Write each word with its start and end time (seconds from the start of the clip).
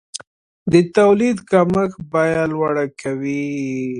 د 0.71 0.73
تولید 0.97 1.37
کمښت 1.51 1.99
بیه 2.11 2.43
لوړه 2.51 2.85
کوي. 3.01 3.51